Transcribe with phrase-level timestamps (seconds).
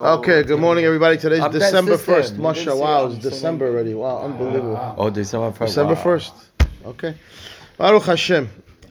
[0.00, 1.18] Okay, good morning, everybody.
[1.18, 2.36] Today's I'm December 1st.
[2.36, 3.94] You Masha, wow, I'm it's so December already.
[3.94, 4.94] Wow, unbelievable.
[4.96, 5.70] Oh, December first.
[5.70, 6.04] December wow.
[6.04, 6.32] 1st.
[6.86, 7.14] Okay.
[7.78, 8.48] Baruch Hashem.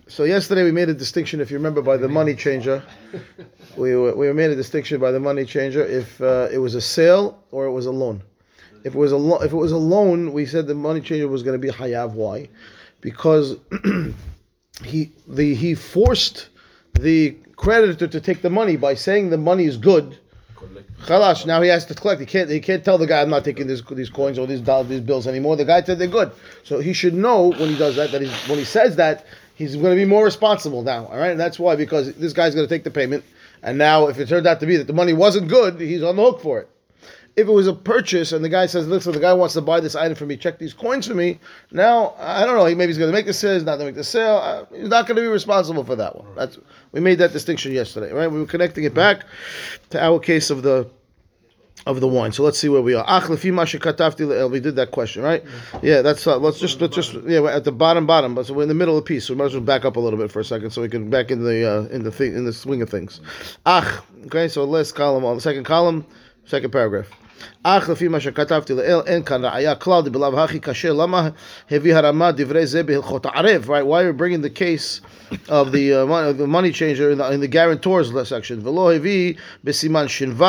[0.10, 2.84] So yesterday we made a distinction, if you remember, by the money changer.
[3.78, 6.82] We, were- we made a distinction by the money changer if uh, it was a
[6.82, 8.22] sale or it was a loan.
[8.84, 11.30] If it was a lo- if it was a loan, we said the money changer
[11.30, 12.12] was going to be hayav.
[12.16, 12.50] Why?
[13.00, 13.56] Because
[14.84, 16.50] he the he forced
[17.00, 20.18] the creditor to take the money by saying the money is good.
[21.06, 22.20] Khalash, now he has to collect.
[22.20, 22.50] He can't.
[22.50, 25.02] He can't tell the guy, "I'm not taking this, these coins or these dollars, these
[25.02, 26.32] bills anymore." The guy said they're good,
[26.64, 28.12] so he should know when he does that.
[28.12, 29.26] That he's, when he says that,
[29.56, 31.06] he's going to be more responsible now.
[31.06, 33.24] All right, and that's why because this guy's going to take the payment,
[33.62, 36.16] and now if it turned out to be that the money wasn't good, he's on
[36.16, 36.70] the hook for it.
[37.38, 39.80] If it was a purchase and the guy says, "Listen, the guy wants to buy
[39.80, 40.36] this item for me.
[40.36, 41.40] Check these coins for me."
[41.72, 42.66] Now I don't know.
[42.66, 43.54] Maybe he's going to make the sale.
[43.54, 44.38] He's not going to make the sale.
[44.38, 46.28] Uh, he's not going to be responsible for that one.
[46.36, 46.58] That's
[46.92, 48.30] we made that distinction yesterday, right?
[48.30, 49.24] We were connecting it back
[49.92, 50.90] to our case of the
[51.86, 52.32] of the wine.
[52.32, 53.06] So let's see where we are.
[53.30, 55.44] We did that question, right?
[55.82, 58.54] Yeah, that's uh, let's just let's just yeah we're at the bottom bottom, but so
[58.54, 59.26] we're in the middle of the piece.
[59.26, 60.90] So we might as well back up a little bit for a second so we
[60.90, 63.22] can back in the uh, in the thing in the swing of things.
[63.66, 64.48] Ach, okay.
[64.48, 66.06] So last column on the second column,
[66.46, 67.08] second paragraph.
[67.63, 71.29] אך לפי מה שכתבתי לעיל, אין כאן ראיה כלל דבלאו הכי קשה, למה
[71.71, 73.85] הביא הרמה דברי זה בהלכות הערב, right?
[73.87, 75.01] Why are we bringing the case
[75.49, 78.61] of the, uh, money, the money changer in the, in the guarantors section?
[78.65, 79.35] ולא הביא
[79.65, 80.45] בסימן ש"ו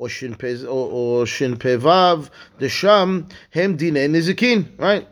[0.00, 1.88] או ש"פ- או- או ש"פ"ו,
[2.60, 3.20] דשם
[3.54, 5.04] הם דיני נזיקין, right?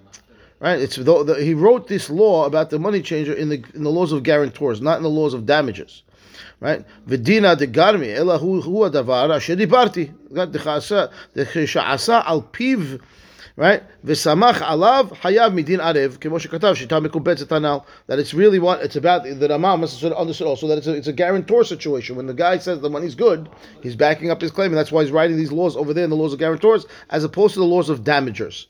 [0.61, 3.83] Right, it's the, the, he wrote this law about the money changer in the in
[3.85, 6.03] the laws of guarantors, not in the laws of damages.
[6.59, 6.86] right?
[7.08, 10.14] Vidina V'dina degarmi ela hu hu the asher dibarti.
[10.31, 13.02] Dechasa al piv.
[13.58, 13.84] Right?
[14.06, 16.17] V'samach alav hayav midin arev.
[16.19, 17.86] Kemo shekatav shita mekubetzet anal.
[18.08, 20.94] That it's really what, it's about, the Ramah must have understood also that it's a,
[20.94, 22.16] it's a guarantor situation.
[22.16, 23.50] When the guy says the money's good,
[23.81, 26.09] he's backing up his claim, and that's why he's writing these laws over there in
[26.09, 28.67] the laws of guarantors, as opposed to the laws of damagers.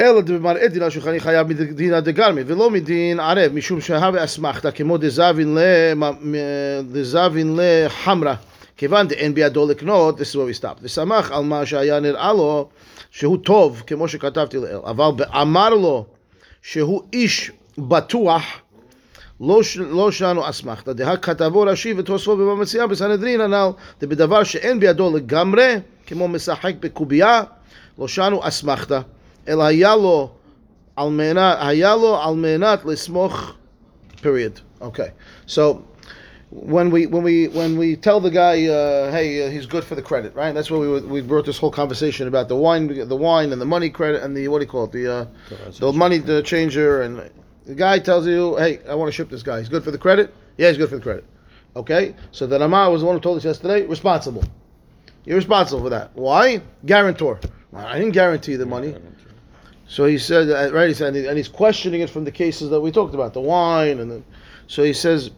[0.00, 5.58] אלא במראה דין השולחני חייב מדין דגרמי ולא מדין ערב משום שהווה אסמכתא כמו דזבין
[5.58, 5.92] ל-
[6.92, 8.34] דזבין לחמרא
[8.76, 12.68] כיוון דאין בידו לקנות, this is where we stop, וסמך על מה שהיה נראה לו
[13.10, 15.10] שהוא טוב כמו שכתבתי לעיל אבל
[15.42, 16.04] אמר לו
[16.62, 18.42] שהוא איש בטוח
[19.40, 23.68] לא, ש- לא שלנו אסמכתא, דהא כתבו רש"י ותוספו במציאה בסנהדרין הנ"ל,
[24.00, 25.74] דבדבר שאין בידו לגמרי,
[26.06, 27.42] כמו משחק בקובייה,
[27.98, 29.00] לא שלנו אסמכתא,
[29.48, 30.30] אלא היה לו
[30.96, 33.52] על מנת, היה לו על מנת לסמוך,
[34.22, 34.60] period.
[34.82, 35.10] Okay,
[35.46, 35.82] so
[36.50, 39.94] when we when we when we tell the guy, uh, hey, uh, he's good for
[39.94, 40.52] the credit, right?
[40.54, 42.82] That's why we were- we brought this whole conversation about the wine,
[43.14, 45.24] the wine and the money credit and the what do you call it, the uh,
[45.78, 47.12] the money the changer and
[47.66, 49.58] the guy tells you, hey, I want to ship this guy.
[49.60, 50.34] He's good for the credit.
[50.58, 51.24] Yeah, he's good for the credit.
[51.76, 54.42] Okay, so the Rama was the one who told us yesterday, responsible.
[55.24, 56.10] You're responsible for that.
[56.14, 56.62] Why?
[56.84, 57.38] Guarantor.
[57.74, 58.94] I didn't guarantee the money.
[59.87, 60.87] So he said, uh, right?
[60.87, 63.99] He said, and he's questioning it from the cases that we talked about, the wine,
[63.99, 64.23] and the,
[64.67, 65.31] so he says,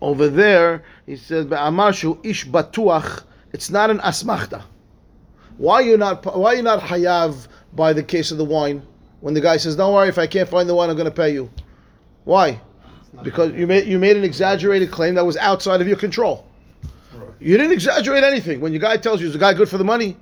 [0.00, 3.22] over there, he says, "Ba'amashu ish batuach."
[3.52, 4.62] It's not an asmachta.
[5.56, 6.24] Why you not?
[6.36, 8.82] Why you not hayav by the case of the wine?
[9.20, 11.14] When the guy says, "Don't worry, if I can't find the wine, I'm going to
[11.14, 11.48] pay you."
[12.24, 12.60] Why?
[13.22, 16.46] Because you made you made an exaggerated claim that was outside of your control.
[17.38, 18.60] You didn't exaggerate anything.
[18.60, 20.16] When your guy tells you, "Is the guy good for the money?"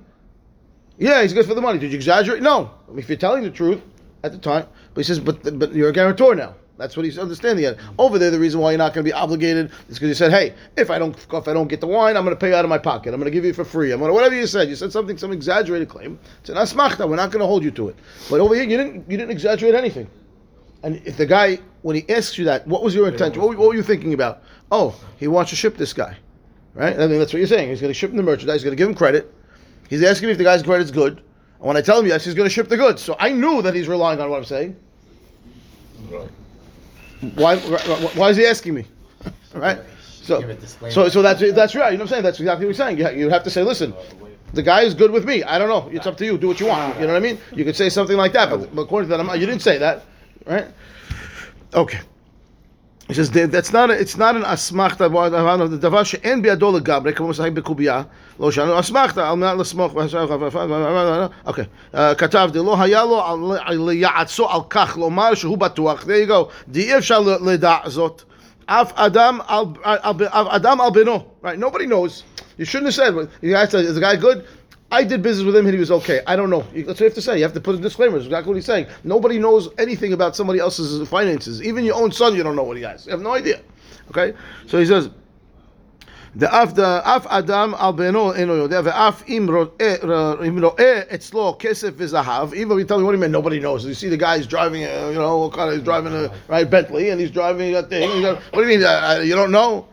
[0.97, 1.79] Yeah, he's good for the money.
[1.79, 2.41] Did you exaggerate?
[2.41, 2.71] No.
[2.95, 3.81] If you're telling the truth
[4.23, 6.55] at the time, but he says, but but you're a guarantor now.
[6.77, 7.75] That's what he's understanding.
[7.99, 10.31] Over there, the reason why you're not going to be obligated is because you said,
[10.31, 12.55] hey, if I don't if I don't get the wine, I'm going to pay you
[12.55, 13.13] out of my pocket.
[13.13, 13.91] I'm going to give you for free.
[13.91, 14.69] I'm going to whatever you said.
[14.69, 16.19] You said something, some exaggerated claim.
[16.41, 16.55] It's an.
[16.55, 17.95] We're not going to hold you to it.
[18.29, 20.09] But over here, you didn't you didn't exaggerate anything.
[20.83, 23.41] And if the guy, when he asks you that, what was your intention?
[23.41, 24.43] What, what were you thinking about?
[24.71, 26.17] Oh, he wants to ship this guy,
[26.73, 26.93] right?
[26.99, 27.69] I mean, that's what you're saying.
[27.69, 28.55] He's going to ship him the merchandise.
[28.55, 29.33] He's going to give him credit.
[29.89, 31.17] He's asking me if the guy's credit's good.
[31.17, 33.01] And when I tell him yes, he's going to ship the goods.
[33.01, 34.75] So I knew that he's relying on what I'm saying.
[37.35, 37.57] Why?
[37.57, 38.85] Why is he asking me?
[39.53, 39.79] right?
[40.23, 40.55] So,
[40.89, 41.91] so, so that's that's right.
[41.91, 42.23] You know what I'm saying?
[42.23, 42.97] That's exactly what he's saying.
[42.97, 43.93] You, have to say, listen,
[44.53, 45.43] the guy is good with me.
[45.43, 45.89] I don't know.
[45.91, 46.37] It's up to you.
[46.37, 46.95] Do what you want.
[46.95, 47.37] You know what I mean?
[47.53, 49.77] You could say something like that, but, but according to that, I'm- you didn't say
[49.79, 50.03] that,
[50.45, 50.67] right?
[51.73, 51.99] Okay.
[53.08, 57.12] He says "That- that's not a, it's not an asmachta the דבר שאין בידו לגמרי
[57.14, 58.02] כמו משחק בקובייה
[58.40, 59.94] לא שאנו אסמכתה על מנת לסמוך
[61.46, 63.22] אוקיי אה, כתב דלא היה לו
[63.64, 66.34] על- ליעצו על כך לומר שהוא בטוח there you go
[66.68, 68.22] די אי אפשר ל- לדע זאת
[68.66, 69.98] אף אדם על על-
[70.30, 72.22] על- אדם על בנו right nobody knows
[72.60, 73.12] you shouldn't have said
[73.42, 74.38] you guys said is the guy good
[74.93, 76.21] I did business with him and he was okay.
[76.27, 76.61] I don't know.
[76.71, 77.37] That's what you have to say.
[77.37, 78.13] You have to put a disclaimer.
[78.13, 78.85] That's exactly what he's saying.
[79.03, 81.63] Nobody knows anything about somebody else's finances.
[81.63, 83.07] Even your own son, you don't know what he has.
[83.07, 83.61] You have no idea.
[84.09, 84.37] Okay?
[84.67, 85.09] So he says,
[86.35, 92.53] the af the af adam al beno eno yodeh ve'af im ro'eh etzlo kesef v'zahav.
[92.53, 93.85] Even if you tell me what do you mean, nobody knows.
[93.85, 96.69] You see the guy's driving, uh, you know, what kind of, he's driving a right
[96.69, 98.21] Bentley, and he's driving that thing.
[98.21, 98.85] Got, what do you mean?
[98.85, 99.87] Uh, uh, you don't know?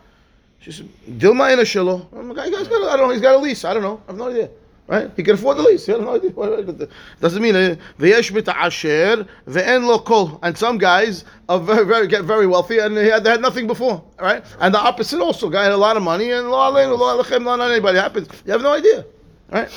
[0.59, 2.05] She said, Dilma in shilo.
[2.13, 3.09] I don't know.
[3.09, 3.65] He's got a lease.
[3.65, 3.99] I don't know.
[4.07, 4.49] I have no idea.
[4.90, 5.10] Right?
[5.16, 5.88] He can afford the lease.
[5.88, 6.30] I have no idea.
[6.30, 6.88] What- what-
[7.20, 10.38] Doesn't mean uh, v'yesh mita'asher ve'en lo kol.
[10.44, 13.66] And some guys are very, very get very wealthy and they had, they had nothing
[13.66, 14.04] before.
[14.20, 14.44] Right?
[14.60, 15.50] And the opposite also.
[15.50, 18.28] Guy had a lot of money and lo aleinu lo alechem lo on anybody happens.
[18.44, 19.04] You have no idea.
[19.50, 19.68] Right?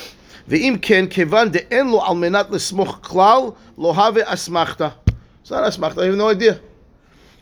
[0.47, 3.41] ואם כן, כיוון דאין לו על מנת לסמוך כלל,
[3.77, 4.89] לא הווה אסמכתה.
[5.43, 6.53] It's not אסמכתה, you have no idea.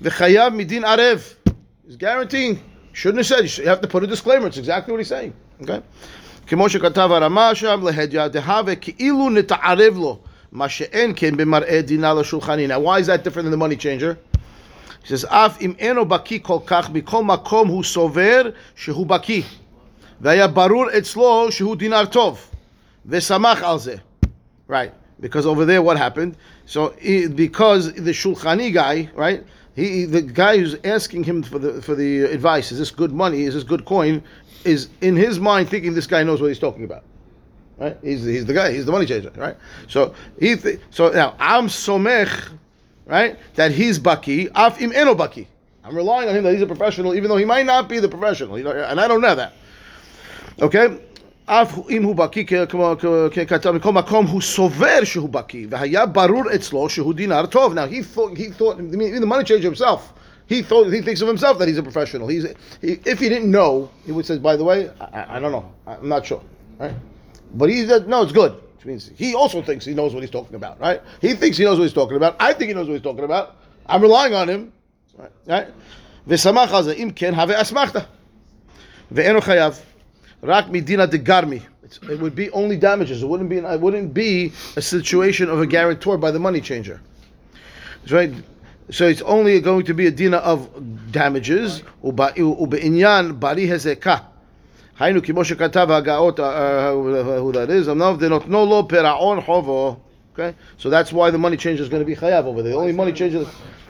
[0.01, 1.33] וחייב מדין ערב.
[1.87, 2.59] He's guaranteeing.
[2.93, 3.57] Shouldn't have said.
[3.63, 4.47] You have to put a disclaimer.
[4.47, 5.33] It's exactly what he's saying.
[5.61, 5.81] Okay?
[6.51, 10.19] כמו שכתב הרמה שם, להדיא דהווה כאילו נתערב לו,
[10.51, 12.67] מה שאין כן במראה דינה לשולחני.
[12.67, 14.17] Now, why is that different than the money changer?
[15.03, 19.41] He says, אף אם אינו בקיא כל כך, בכל מקום הוא סובר שהוא בקיא.
[20.21, 22.49] והיה ברור אצלו שהוא דינר טוב.
[23.05, 23.95] ושמח על זה.
[24.69, 24.91] Right.
[25.19, 26.35] Because over there, what happened?
[26.65, 29.43] So, he, because the Shulchani guy, right?
[29.75, 33.43] He, the guy who's asking him for the for the advice, is this good money?
[33.43, 34.23] Is this good coin?
[34.63, 37.03] Is in his mind thinking this guy knows what he's talking about,
[37.77, 37.95] right?
[38.03, 38.73] He's, he's the guy.
[38.73, 39.55] He's the money changer, right?
[39.87, 42.49] So he th- so now I'm somech,
[43.05, 43.37] right?
[43.55, 44.49] That he's baki.
[44.53, 45.47] Af im eno baki.
[45.85, 48.09] I'm relying on him that he's a professional, even though he might not be the
[48.09, 48.57] professional.
[48.57, 49.53] You know, and I don't know that.
[50.61, 50.87] Okay?
[51.45, 52.95] אף אם הוא בקיא, כ- כמו
[53.31, 57.73] ככתב, מכל מקום הוא סובר שהוא בקיא, והיה ברור אצלו שהוא דינר טוב.
[57.73, 60.11] Now, he thought, he thought, I mean, the money changer himself,
[60.46, 62.28] he thought he thinks of himself that he's a professional.
[62.28, 62.44] He's
[62.80, 65.72] he, if he didn't know, he would say, "By the way, I, I don't know.
[65.86, 66.42] I'm not sure."
[66.78, 66.94] Right?
[67.54, 70.30] But he said, "No, it's good." Which means he also thinks he knows what he's
[70.30, 70.80] talking about.
[70.80, 71.00] Right?
[71.20, 72.36] He thinks he knows what he's talking about.
[72.40, 73.56] I think he knows what he's talking about.
[73.86, 74.72] I'm relying on him.
[75.16, 75.30] Right?
[75.46, 75.68] right?
[76.26, 78.00] ושמח על זה, אם כן, הווה אסמכתא.
[82.08, 83.22] It would be only damages.
[83.22, 83.58] It wouldn't be.
[83.58, 87.00] It wouldn't be a situation of a guarantor by the money changer.
[88.10, 88.32] Right.
[88.91, 90.59] So it's only going to be a dina of
[91.11, 91.81] damages.
[92.03, 94.17] וב- ובעניין ברי הזקה.
[94.99, 96.43] היינו כמו שכתב הגאות, uh, uh,
[97.41, 99.97] who that is, אמנם דנותנו לו פירעון חובו.
[100.35, 102.73] Okay, so that's why the money changer is going to be chayav over there.
[102.73, 103.43] The only money changer.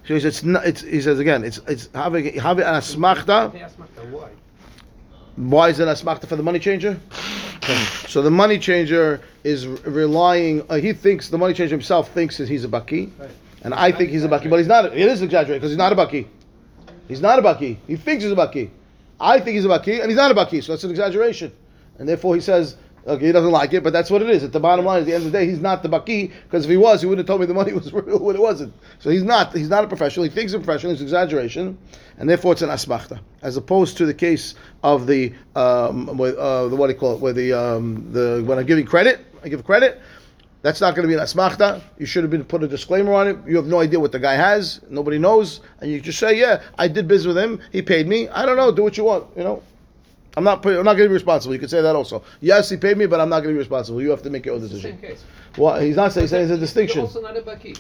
[0.08, 2.66] So he says, it's not, it's, he says again, it's it's have a have an
[2.66, 3.52] asmachta.
[4.12, 4.30] Why?
[5.36, 6.98] Why is it asmachta for the money changer?
[8.08, 10.64] So the money changer is relying.
[10.70, 13.30] Uh, he thinks the money changer himself thinks that he's a baki, Right.
[13.63, 14.87] and I think he's a baki, but he's not.
[14.87, 16.27] It is exaggerated because he's not a baki.
[17.09, 17.79] He's not a baki.
[17.87, 18.71] He thinks he's a baki.
[19.21, 20.63] I think he's a baki, and he's not a baki.
[20.63, 21.53] So that's an exaggeration,
[21.99, 22.77] and therefore he says.
[23.05, 24.45] Okay, he doesn't like it, but that's what it is.
[24.45, 26.67] At the bottom line, at the end of the day, he's not the baki because
[26.67, 28.73] if he was, he wouldn't have told me the money was real when it wasn't.
[29.01, 29.53] So he's not.
[29.53, 30.23] He's not a professional.
[30.23, 30.93] He thinks he's a professional.
[30.93, 31.77] It's exaggeration,
[32.19, 34.55] and therefore it's an asmachta, as opposed to the case
[34.85, 38.41] of the um, with, uh, the what do you call it, where the um, the
[38.47, 40.01] when I'm giving credit, I give credit.
[40.63, 41.83] That's not going to be an asmachta.
[41.99, 43.37] You should have been put a disclaimer on it.
[43.47, 44.81] You have no idea what the guy has.
[44.89, 47.61] Nobody knows, and you just say, "Yeah, I did business with him.
[47.73, 48.29] He paid me.
[48.29, 48.71] I don't know.
[48.71, 49.27] Do what you want.
[49.37, 49.63] You know."
[50.37, 50.65] I'm not.
[50.65, 51.53] I'm not going to be responsible.
[51.53, 52.23] You could say that also.
[52.41, 54.01] Yes, he paid me, but I'm not going to be responsible.
[54.01, 55.17] You have to make your own It's the same decision.
[55.17, 55.25] case.
[55.59, 56.23] Well, he's not saying.
[56.25, 57.01] He's saying it's a You're distinction.
[57.03, 57.79] also not a baki.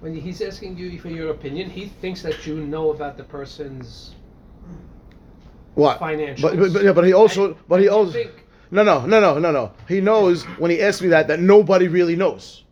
[0.00, 4.14] When he's asking you for your opinion, he thinks that you know about the person's
[5.74, 6.00] What?
[6.00, 6.40] financials.
[6.42, 7.48] But, but, but, yeah, but he also.
[7.48, 8.12] And- But he also.
[8.12, 9.72] think- No, no, no, no, no, no.
[9.88, 12.64] He knows when he asks me that that nobody really knows.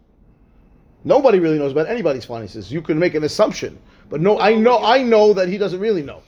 [1.04, 2.70] Nobody really knows about anybody's finances.
[2.70, 3.78] You can make an assumption,
[4.10, 6.22] but no, I know, I know that he doesn't really know.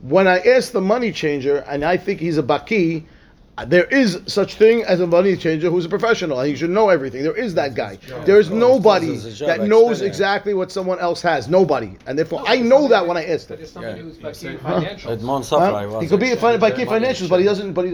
[0.00, 3.04] When I ask the money changer, and I think he's a baki,
[3.64, 6.88] there is such thing as a money changer who's a professional, and he should know
[6.88, 7.22] everything.
[7.22, 7.98] There is that guy.
[8.24, 10.06] There is nobody This is a job that knows extender.
[10.06, 11.48] exactly what someone else has.
[11.48, 13.66] Nobody, and therefore I know that when I ask But him.
[13.66, 14.02] somebody Yeah.
[14.04, 14.80] who's baki in Huh?
[14.80, 15.10] financials.
[15.10, 17.72] Edmond was He could be a fin- actually baki the money financials, but he doesn't.
[17.72, 17.92] But he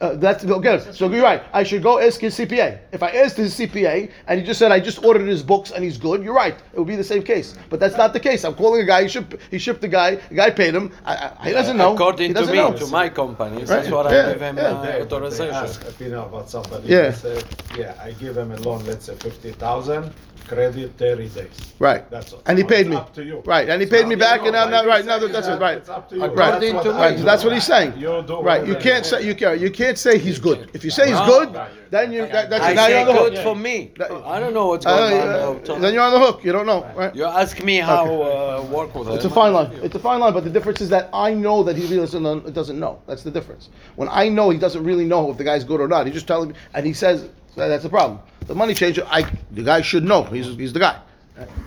[0.00, 0.80] uh, that's okay.
[0.92, 1.42] So you're right.
[1.52, 2.78] I should go ask his CPA.
[2.92, 5.82] If I asked his CPA and he just said I just ordered his books and
[5.84, 6.54] he's good, you're right.
[6.72, 7.54] It would be the same case.
[7.70, 8.44] But that's not the case.
[8.44, 9.02] I'm calling a guy.
[9.02, 9.36] He shipped.
[9.50, 10.16] He shipped the guy.
[10.16, 10.92] The guy paid him.
[11.04, 11.94] I, I, he doesn't know.
[11.94, 12.72] According he to doesn't me, know.
[12.72, 13.66] to my company, Right.
[13.66, 14.62] that's what Yeah, I give him yeah.
[14.64, 15.54] uh, They- they authorization.
[15.54, 16.88] ask opinion about somebody.
[16.88, 17.12] Yeah.
[17.12, 17.42] Say,
[17.78, 20.12] yeah, I give him a loan, let's say fifty thousand,
[20.46, 21.72] credit thirty days.
[21.78, 22.08] Right.
[22.10, 22.42] That's all.
[22.46, 22.96] And he Now, paid it's me.
[22.96, 23.42] Up to you.
[23.46, 23.68] Right.
[23.68, 24.40] And he paid up me back.
[24.42, 24.48] you.
[24.48, 25.60] And I'm not right now, say, that's it.
[25.60, 25.78] Right.
[25.78, 26.24] It's up to you.
[26.26, 26.60] Right.
[26.60, 27.00] That's what to I me.
[27.16, 27.24] Right.
[27.24, 27.94] That's what he's saying.
[27.98, 28.66] You do Right.
[28.66, 30.70] You whatever can't say you can't you can't say he's good.
[30.72, 31.26] If you say he's No.
[31.26, 33.34] good, then you that, that's I now you're on the hook.
[33.34, 33.92] good for me.
[33.98, 35.76] That- I don't know what's Uh, going on.
[35.76, 36.44] uh, then you're on the hook.
[36.44, 36.86] You don't know.
[36.96, 37.14] Right.
[37.14, 39.70] You ask me how uh, work with It's a fine line.
[39.82, 42.22] It's a fine line, but the difference is that I know that he really doesn't
[42.22, 43.00] know, doesn't know.
[43.06, 43.68] That's the difference.
[43.96, 46.26] When I know he doesn't really know if the guy's good or not, he's just
[46.28, 48.20] telling me, and he says that that's the problem.
[48.46, 50.22] The money changer, I the guy should know.
[50.24, 50.96] He's he's the guy.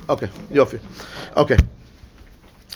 [0.09, 0.79] Okay, Yofi.
[1.35, 1.57] Okay.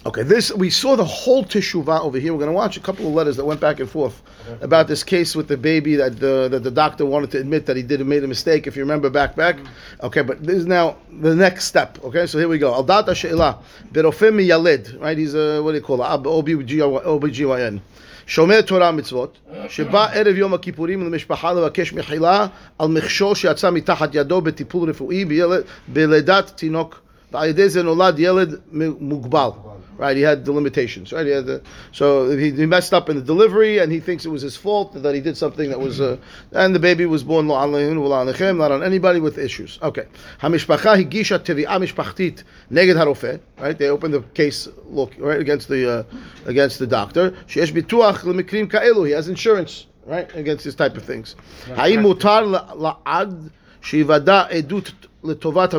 [0.07, 2.33] Okay, this we saw the whole teshuvah over here.
[2.33, 4.21] We're going to watch a couple of letters that went back and forth
[4.61, 7.77] about this case with the baby that the that the doctor wanted to admit that
[7.77, 8.67] he did made a mistake.
[8.67, 9.59] If you remember back back,
[10.03, 12.03] okay, but this is now the next step.
[12.03, 12.75] Okay, so here we go.
[12.75, 13.61] Al data she'ila
[13.93, 15.01] berofem yaled.
[15.01, 16.23] Right, he's a what do you call it?
[16.25, 17.81] OBGYN.
[18.27, 22.47] שומר תורה מצוות, שבא ערב יום הכיפורים למשפחה לבקש מחילה
[22.79, 27.01] על מכשול שיצא מתחת ידו בטיפול רפואי בילד, בלידת תינוק,
[27.33, 28.57] ועל ידי זה נולד ילד
[29.01, 29.49] מוגבל.
[29.98, 30.16] right?
[30.16, 31.26] He had the limitations, right?
[31.26, 31.62] He had the,
[31.92, 34.94] so he, he, messed up in the delivery, and he thinks it was his fault
[34.94, 36.18] that he did something that was, uh,
[36.52, 39.80] and the baby was born not on anybody with issues.
[39.82, 40.06] Okay,
[40.42, 43.40] hamishpacha higisha tevi'ah mishpachtit neged harufet.
[43.60, 43.78] right?
[43.78, 46.04] They opened the case look right against the uh,
[46.46, 47.32] against the doctor.
[47.48, 49.08] Sheesh bituach lemikrim kaelu.
[49.08, 51.36] He has insurance, right, against this type of things.
[51.76, 52.44] Haim mutar
[52.76, 53.52] la'ad
[53.82, 55.74] shivada edut letovat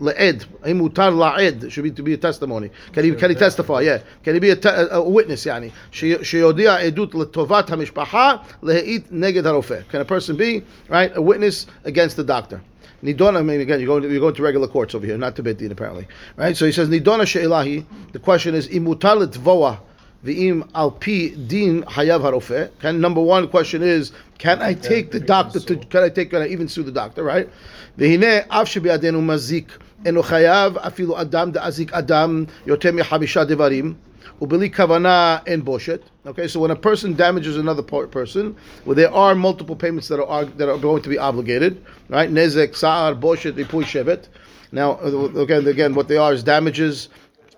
[0.00, 0.44] Le'ed.
[0.62, 2.70] Imutar la'ed should be to be a testimony.
[2.92, 3.80] Can he, can he testify?
[3.80, 4.02] Yeah.
[4.22, 5.44] Can he be a, te- a, witness?
[5.46, 5.72] Yani.
[5.90, 9.88] Sheyodia edut letovat hamishpaha le'it neged harofeh.
[9.88, 12.60] Can a person be, right, a witness against the doctor?
[13.02, 15.36] Nidona, I mean, again, you're going, to, you're going to regular courts over here, not
[15.36, 16.08] to Beit Din, apparently.
[16.36, 16.56] Right?
[16.56, 17.84] So he says, Nidona she'ilahi.
[18.12, 19.80] The question is, imutar letvoa
[20.26, 22.70] V'im al pi din hayav harofeh.
[22.80, 25.76] Can number one question is, can I take the doctor to?
[25.76, 26.30] Can I take?
[26.30, 27.22] Can I even sue the doctor?
[27.22, 27.48] Right?
[27.96, 29.68] V'hine av shebiadenu mazik
[30.04, 33.94] eno chayav afilu adam da'azik adam yoter mechamisha devarim.
[34.40, 36.02] Ubeli kavana en boshet.
[36.26, 38.54] Okay, so when a person damages another person,
[38.84, 41.82] well, there are multiple payments that are that are going to be obligated.
[42.08, 42.28] Right?
[42.28, 44.28] Nezek, sa'ar, boshet, ripui shevet.
[44.72, 47.08] Now, uh, again, again, what they are is damages,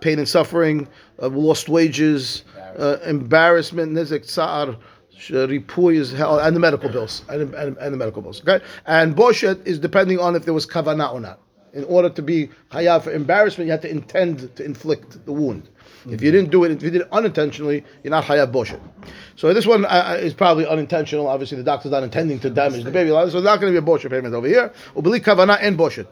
[0.01, 0.87] pain and suffering,
[1.21, 2.45] uh, lost wages,
[2.77, 4.77] uh, embarrassment, nizek tsar,
[5.19, 8.41] ripui is hell, and the medical bills, and, and, and the medical bills.
[8.41, 11.41] Okay, and boshet is depending on if there was kavana or not.
[11.75, 15.69] In order to be hayav for embarrassment, you have to intend to inflict the wound.
[16.09, 18.81] If you didn't do it, if you did it unintentionally, you're not hayav boshet.
[19.37, 21.27] So this one uh, is probably unintentional.
[21.27, 23.85] Obviously, the doctor's not intending to damage the baby, so there's not going to be
[23.85, 24.73] a boshet payment over here.
[24.97, 26.07] Ubili kavana and boshet.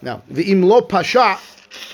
[0.00, 1.38] Now, the imlo pasha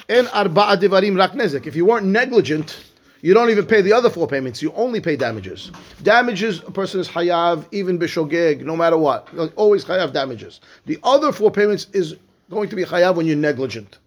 [0.08, 1.66] and arba'a devarim rak.
[1.66, 2.89] If you weren't negligent,
[3.22, 4.62] you don't even pay the other four payments.
[4.62, 5.70] You only pay damages.
[6.02, 9.28] Damages, a person is hayav, even bishogeg, no matter what.
[9.56, 10.60] Always hayav damages.
[10.86, 12.16] The other four payments is
[12.50, 13.98] going to be hayav when you're negligent.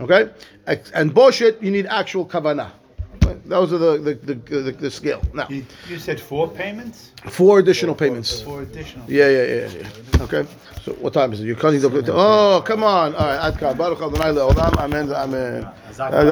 [0.00, 0.30] Okay?
[0.66, 2.70] And boshet, you need actual kavanah.
[3.46, 5.22] Those are the the, the, the, the scale.
[5.32, 7.12] Now, You, you said four payments?
[7.30, 8.40] four additional payments.
[8.42, 9.10] Four additional.
[9.10, 10.22] Yeah, yeah, yeah, yeah.
[10.22, 10.46] Okay.
[10.82, 11.44] So what time is it?
[11.46, 12.12] You're cutting the.
[12.12, 13.14] Oh, come on.
[13.14, 13.52] All right.
[13.52, 13.76] Adkan.
[13.78, 14.76] Baruch Adonai le'olam.
[14.76, 15.12] Amen.
[15.12, 15.68] Amen.